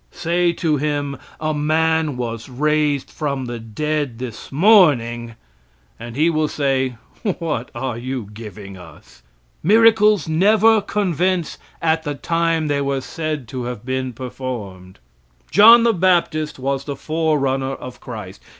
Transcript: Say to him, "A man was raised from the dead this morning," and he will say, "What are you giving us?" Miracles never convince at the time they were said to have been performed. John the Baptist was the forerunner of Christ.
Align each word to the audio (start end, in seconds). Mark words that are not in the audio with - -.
Say 0.09 0.51
to 0.53 0.77
him, 0.77 1.15
"A 1.39 1.53
man 1.53 2.17
was 2.17 2.49
raised 2.49 3.11
from 3.11 3.45
the 3.45 3.59
dead 3.59 4.17
this 4.17 4.51
morning," 4.51 5.35
and 5.99 6.15
he 6.15 6.27
will 6.27 6.47
say, 6.47 6.95
"What 7.37 7.69
are 7.75 7.99
you 7.99 8.27
giving 8.33 8.77
us?" 8.77 9.21
Miracles 9.61 10.27
never 10.27 10.81
convince 10.81 11.59
at 11.83 12.01
the 12.01 12.15
time 12.15 12.67
they 12.67 12.81
were 12.81 13.01
said 13.01 13.47
to 13.49 13.65
have 13.65 13.85
been 13.85 14.11
performed. 14.11 14.97
John 15.51 15.83
the 15.83 15.93
Baptist 15.93 16.57
was 16.57 16.85
the 16.85 16.95
forerunner 16.95 17.73
of 17.75 17.99
Christ. 17.99 18.41